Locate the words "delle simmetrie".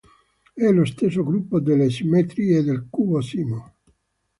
1.59-2.63